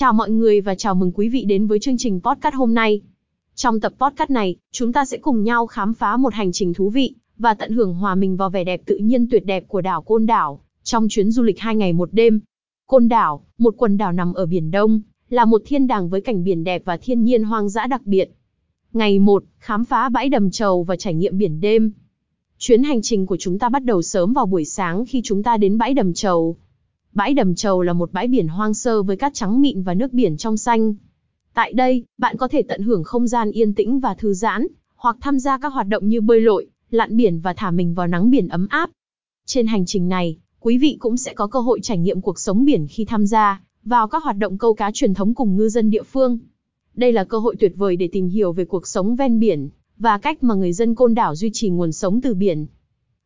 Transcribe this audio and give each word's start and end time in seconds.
Chào 0.00 0.12
mọi 0.12 0.30
người 0.30 0.60
và 0.60 0.74
chào 0.74 0.94
mừng 0.94 1.12
quý 1.12 1.28
vị 1.28 1.44
đến 1.44 1.66
với 1.66 1.78
chương 1.78 1.98
trình 1.98 2.20
podcast 2.20 2.54
hôm 2.54 2.74
nay. 2.74 3.00
Trong 3.54 3.80
tập 3.80 3.92
podcast 3.98 4.30
này, 4.30 4.56
chúng 4.72 4.92
ta 4.92 5.04
sẽ 5.04 5.16
cùng 5.16 5.44
nhau 5.44 5.66
khám 5.66 5.94
phá 5.94 6.16
một 6.16 6.34
hành 6.34 6.52
trình 6.52 6.74
thú 6.74 6.90
vị 6.90 7.14
và 7.38 7.54
tận 7.54 7.72
hưởng 7.72 7.94
hòa 7.94 8.14
mình 8.14 8.36
vào 8.36 8.50
vẻ 8.50 8.64
đẹp 8.64 8.80
tự 8.86 8.96
nhiên 8.96 9.30
tuyệt 9.30 9.46
đẹp 9.46 9.68
của 9.68 9.80
đảo 9.80 10.02
Côn 10.02 10.26
Đảo 10.26 10.60
trong 10.82 11.08
chuyến 11.08 11.30
du 11.30 11.42
lịch 11.42 11.58
hai 11.60 11.76
ngày 11.76 11.92
một 11.92 12.08
đêm. 12.12 12.40
Côn 12.86 13.08
Đảo, 13.08 13.44
một 13.58 13.74
quần 13.78 13.96
đảo 13.96 14.12
nằm 14.12 14.32
ở 14.32 14.46
Biển 14.46 14.70
Đông, 14.70 15.00
là 15.28 15.44
một 15.44 15.62
thiên 15.64 15.86
đàng 15.86 16.08
với 16.08 16.20
cảnh 16.20 16.44
biển 16.44 16.64
đẹp 16.64 16.82
và 16.84 16.96
thiên 16.96 17.24
nhiên 17.24 17.44
hoang 17.44 17.68
dã 17.68 17.86
đặc 17.86 18.06
biệt. 18.06 18.30
Ngày 18.92 19.18
1, 19.18 19.44
khám 19.58 19.84
phá 19.84 20.08
bãi 20.08 20.28
đầm 20.28 20.50
trầu 20.50 20.82
và 20.82 20.96
trải 20.96 21.14
nghiệm 21.14 21.38
biển 21.38 21.60
đêm. 21.60 21.92
Chuyến 22.58 22.82
hành 22.82 23.02
trình 23.02 23.26
của 23.26 23.36
chúng 23.36 23.58
ta 23.58 23.68
bắt 23.68 23.84
đầu 23.84 24.02
sớm 24.02 24.32
vào 24.32 24.46
buổi 24.46 24.64
sáng 24.64 25.04
khi 25.06 25.20
chúng 25.24 25.42
ta 25.42 25.56
đến 25.56 25.78
bãi 25.78 25.94
đầm 25.94 26.14
trầu. 26.14 26.56
Bãi 27.12 27.34
đầm 27.34 27.54
trầu 27.54 27.82
là 27.82 27.92
một 27.92 28.12
bãi 28.12 28.28
biển 28.28 28.48
hoang 28.48 28.74
sơ 28.74 29.02
với 29.02 29.16
cát 29.16 29.34
trắng 29.34 29.60
mịn 29.60 29.82
và 29.82 29.94
nước 29.94 30.12
biển 30.12 30.36
trong 30.36 30.56
xanh. 30.56 30.94
Tại 31.54 31.72
đây, 31.72 32.04
bạn 32.18 32.36
có 32.36 32.48
thể 32.48 32.62
tận 32.62 32.82
hưởng 32.82 33.04
không 33.04 33.28
gian 33.28 33.50
yên 33.50 33.74
tĩnh 33.74 34.00
và 34.00 34.14
thư 34.14 34.34
giãn, 34.34 34.66
hoặc 34.94 35.16
tham 35.20 35.38
gia 35.38 35.58
các 35.58 35.72
hoạt 35.72 35.88
động 35.88 36.08
như 36.08 36.20
bơi 36.20 36.40
lội, 36.40 36.66
lặn 36.90 37.16
biển 37.16 37.40
và 37.40 37.52
thả 37.52 37.70
mình 37.70 37.94
vào 37.94 38.06
nắng 38.06 38.30
biển 38.30 38.48
ấm 38.48 38.66
áp. 38.70 38.90
Trên 39.46 39.66
hành 39.66 39.86
trình 39.86 40.08
này, 40.08 40.36
quý 40.60 40.78
vị 40.78 40.96
cũng 40.98 41.16
sẽ 41.16 41.34
có 41.34 41.46
cơ 41.46 41.60
hội 41.60 41.80
trải 41.82 41.98
nghiệm 41.98 42.20
cuộc 42.20 42.38
sống 42.38 42.64
biển 42.64 42.86
khi 42.90 43.04
tham 43.04 43.26
gia 43.26 43.62
vào 43.84 44.08
các 44.08 44.24
hoạt 44.24 44.36
động 44.36 44.58
câu 44.58 44.74
cá 44.74 44.90
truyền 44.90 45.14
thống 45.14 45.34
cùng 45.34 45.56
ngư 45.56 45.68
dân 45.68 45.90
địa 45.90 46.02
phương. 46.02 46.38
Đây 46.94 47.12
là 47.12 47.24
cơ 47.24 47.38
hội 47.38 47.56
tuyệt 47.56 47.72
vời 47.76 47.96
để 47.96 48.08
tìm 48.12 48.28
hiểu 48.28 48.52
về 48.52 48.64
cuộc 48.64 48.86
sống 48.86 49.16
ven 49.16 49.40
biển 49.40 49.68
và 49.98 50.18
cách 50.18 50.42
mà 50.42 50.54
người 50.54 50.72
dân 50.72 50.94
Côn 50.94 51.14
Đảo 51.14 51.34
duy 51.34 51.50
trì 51.52 51.68
nguồn 51.68 51.92
sống 51.92 52.20
từ 52.20 52.34
biển. 52.34 52.66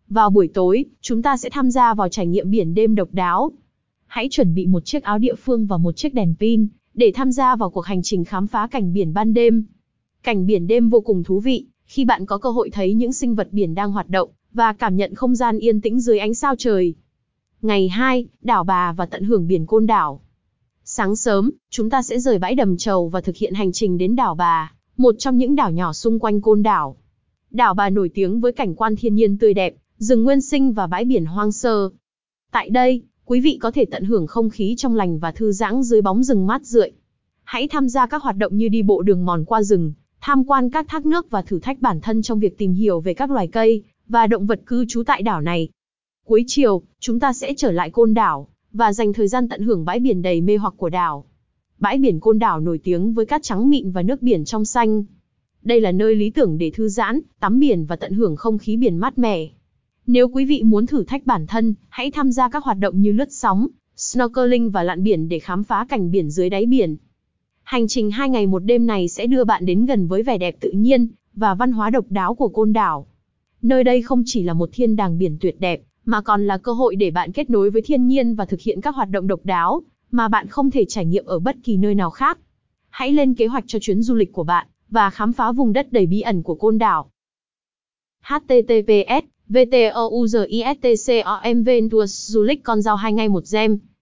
Vào 0.09 0.31
buổi 0.31 0.49
tối, 0.49 0.85
chúng 1.01 1.23
ta 1.23 1.37
sẽ 1.37 1.51
tham 1.51 1.71
gia 1.71 1.95
vào 1.95 2.09
trải 2.09 2.27
nghiệm 2.27 2.51
biển 2.51 2.75
đêm 2.75 2.95
độc 2.95 3.09
đáo. 3.13 3.53
Hãy 4.15 4.29
chuẩn 4.31 4.55
bị 4.55 4.67
một 4.67 4.85
chiếc 4.85 5.03
áo 5.03 5.19
địa 5.19 5.35
phương 5.35 5.67
và 5.67 5.77
một 5.77 5.97
chiếc 5.97 6.15
đèn 6.15 6.35
pin 6.41 6.67
để 6.95 7.13
tham 7.15 7.33
gia 7.33 7.57
vào 7.57 7.71
cuộc 7.71 7.87
hành 7.87 8.03
trình 8.03 8.25
khám 8.25 8.47
phá 8.47 8.67
cảnh 8.67 8.93
biển 8.93 9.15
ban 9.15 9.35
đêm. 9.35 9.65
Cảnh 10.23 10.47
biển 10.47 10.67
đêm 10.67 10.89
vô 10.89 11.01
cùng 11.01 11.25
thú 11.25 11.41
vị 11.41 11.67
khi 11.85 12.05
bạn 12.05 12.27
có 12.27 12.39
cơ 12.39 12.51
hội 12.51 12.71
thấy 12.71 12.95
những 12.95 13.13
sinh 13.13 13.35
vật 13.35 13.49
biển 13.53 13.75
đang 13.75 13.93
hoạt 13.93 14.09
động 14.09 14.31
và 14.53 14.73
cảm 14.73 14.97
nhận 14.97 15.15
không 15.15 15.35
gian 15.35 15.59
yên 15.59 15.81
tĩnh 15.81 16.01
dưới 16.01 16.19
ánh 16.19 16.35
sao 16.35 16.55
trời. 16.59 16.95
Ngày 17.63 17.89
2, 17.89 18.27
đảo 18.41 18.65
Bà 18.65 18.93
và 18.93 19.07
tận 19.07 19.25
hưởng 19.25 19.47
biển 19.47 19.67
Côn 19.67 19.87
Đảo. 19.87 20.21
Sáng 20.85 21.17
sớm, 21.17 21.51
chúng 21.71 21.91
ta 21.91 22.03
sẽ 22.03 22.19
rời 22.19 22.39
bãi 22.39 22.55
đầm 22.55 22.77
trầu 22.77 23.09
và 23.09 23.21
thực 23.21 23.37
hiện 23.37 23.55
hành 23.55 23.73
trình 23.73 23.99
đến 23.99 24.17
đảo 24.17 24.35
Bà, 24.35 24.73
một 24.97 25.15
trong 25.19 25.39
những 25.39 25.55
đảo 25.55 25.71
nhỏ 25.71 25.93
xung 25.93 26.19
quanh 26.19 26.41
Côn 26.41 26.63
Đảo. 26.63 26.97
Đảo 27.51 27.75
Bà 27.75 27.91
nổi 27.91 28.11
tiếng 28.15 28.41
với 28.41 28.53
cảnh 28.53 28.75
quan 28.75 28.97
thiên 28.97 29.15
nhiên 29.15 29.39
tươi 29.39 29.55
đẹp, 29.55 29.75
rừng 29.99 30.25
nguyên 30.25 30.41
sinh 30.41 30.73
và 30.73 30.87
bãi 30.87 31.05
biển 31.05 31.25
hoang 31.25 31.53
sơ. 31.53 31.91
Tại 32.53 32.71
đây, 32.71 33.03
quý 33.27 33.41
vị 33.41 33.59
có 33.61 33.71
thể 33.71 33.85
tận 33.85 34.05
hưởng 34.05 34.27
không 34.27 34.51
khí 34.51 34.75
trong 34.79 34.97
lành 34.97 35.19
và 35.19 35.33
thư 35.33 35.53
giãn 35.53 35.83
dưới 35.83 36.03
bóng 36.03 36.23
rừng 36.23 36.47
mát 36.47 36.65
rượi. 36.65 36.91
Hãy 37.45 37.69
tham 37.69 37.89
gia 37.89 38.07
các 38.07 38.23
hoạt 38.23 38.37
động 38.37 38.57
như 38.57 38.69
đi 38.69 38.83
bộ 38.83 39.03
đường 39.03 39.25
mòn 39.25 39.45
qua 39.45 39.63
rừng, 39.63 39.93
tham 40.21 40.45
quan 40.45 40.71
các 40.71 40.89
thác 40.89 41.07
nước 41.07 41.31
và 41.31 41.43
thử 41.43 41.59
thách 41.59 41.81
bản 41.81 42.01
thân 42.01 42.23
trong 42.23 42.41
việc 42.41 42.59
tìm 42.59 42.73
hiểu 42.73 43.01
về 43.01 43.15
các 43.15 43.31
loài 43.31 43.47
cây 43.47 43.83
và 44.09 44.27
động 44.27 44.47
vật 44.47 44.61
cư 44.67 44.85
trú 44.89 45.03
tại 45.03 45.23
đảo 45.23 45.41
này. 45.41 45.69
Cuối 46.27 46.45
chiều, 46.47 46.83
chúng 47.01 47.21
ta 47.21 47.33
sẽ 47.33 47.55
trở 47.57 47.71
lại 47.71 47.91
Côn 47.91 48.15
Đảo 48.15 48.49
và 48.73 48.93
dành 48.93 49.13
thời 49.13 49.29
gian 49.29 49.49
tận 49.49 49.63
hưởng 49.63 49.85
bãi 49.85 50.01
biển 50.01 50.23
đầy 50.23 50.41
mê 50.41 50.57
hoặc 50.57 50.75
của 50.77 50.89
đảo. 50.89 51.25
Bãi 51.79 51.99
biển 51.99 52.21
Côn 52.21 52.39
Đảo 52.39 52.61
nổi 52.61 52.79
tiếng 52.85 53.13
với 53.13 53.27
cát 53.27 53.43
trắng 53.43 53.71
mịn 53.71 53.91
và 53.91 54.03
nước 54.03 54.23
biển 54.23 54.45
trong 54.45 54.65
xanh. 54.65 55.05
Đây 55.63 55.81
là 55.81 55.93
nơi 55.93 56.15
lý 56.15 56.31
tưởng 56.31 56.59
để 56.59 56.71
thư 56.71 56.89
giãn, 56.89 57.21
tắm 57.41 57.59
biển 57.59 57.85
và 57.85 57.97
tận 57.97 58.13
hưởng 58.13 58.37
không 58.37 58.59
khí 58.59 58.77
biển 58.77 58.97
mát 58.97 59.19
mẻ. 59.19 59.49
Nếu 60.07 60.29
quý 60.29 60.45
vị 60.45 60.63
muốn 60.63 60.87
thử 60.87 61.05
thách 61.05 61.27
bản 61.27 61.47
thân, 61.47 61.75
hãy 61.89 62.11
tham 62.11 62.33
gia 62.33 62.49
các 62.49 62.65
hoạt 62.65 62.79
động 62.79 63.01
như 63.01 63.13
lướt 63.13 63.33
sóng, 63.33 63.67
snorkeling 63.97 64.71
và 64.71 64.83
lặn 64.83 65.03
biển 65.03 65.29
để 65.29 65.39
khám 65.39 65.65
phá 65.65 65.87
cảnh 65.89 66.11
biển 66.11 66.31
dưới 66.31 66.51
đáy 66.51 66.67
biển. 66.67 66.97
Hành 67.63 67.89
trình 67.89 68.11
2 68.11 68.29
ngày 68.29 68.47
một 68.47 68.59
đêm 68.59 68.87
này 68.87 69.09
sẽ 69.09 69.27
đưa 69.27 69.45
bạn 69.45 69.67
đến 69.67 69.87
gần 69.87 70.07
với 70.07 70.23
vẻ 70.23 70.39
đẹp 70.39 70.57
tự 70.61 70.71
nhiên 70.71 71.09
và 71.35 71.55
văn 71.55 71.73
hóa 71.73 71.91
độc 71.91 72.05
đáo 72.09 72.35
của 72.35 72.49
Côn 72.49 72.73
Đảo. 72.73 73.07
Nơi 73.63 73.85
đây 73.85 74.03
không 74.03 74.23
chỉ 74.27 74.43
là 74.43 74.53
một 74.53 74.71
thiên 74.73 74.97
đàng 74.97 75.19
biển 75.19 75.37
tuyệt 75.41 75.61
đẹp, 75.61 75.83
mà 76.05 76.21
còn 76.21 76.47
là 76.47 76.59
cơ 76.59 76.73
hội 76.73 76.97
để 76.97 77.11
bạn 77.11 77.33
kết 77.33 77.51
nối 77.51 77.71
với 77.71 77.83
thiên 77.83 78.07
nhiên 78.07 78.35
và 78.35 78.45
thực 78.45 78.61
hiện 78.61 78.81
các 78.81 78.95
hoạt 78.95 79.11
động 79.11 79.27
độc 79.27 79.41
đáo 79.45 79.83
mà 80.11 80.29
bạn 80.29 80.47
không 80.49 80.71
thể 80.71 80.85
trải 80.85 81.05
nghiệm 81.05 81.25
ở 81.25 81.39
bất 81.39 81.57
kỳ 81.65 81.77
nơi 81.77 81.95
nào 81.95 82.11
khác. 82.11 82.39
Hãy 82.89 83.13
lên 83.13 83.35
kế 83.35 83.47
hoạch 83.47 83.65
cho 83.67 83.79
chuyến 83.79 84.03
du 84.03 84.15
lịch 84.15 84.33
của 84.33 84.45
bạn 84.45 84.67
và 84.91 85.11
khám 85.11 85.33
phá 85.33 85.53
vùng 85.53 85.73
đất 85.73 85.93
đầy 85.93 86.07
bí 86.07 86.21
ẩn 86.21 86.43
của 86.43 86.55
Côn 86.55 86.79
Đảo. 86.79 87.11
https 88.23 89.34
VTOUZISTCOM 89.51 91.25
Ventures 91.65 92.31
du 92.33 92.43
lịch 92.43 92.63
con 92.63 92.83
dao 92.83 92.97
hai 92.97 93.13
ngày 93.13 93.29
một 93.29 93.45
gem. 93.53 93.79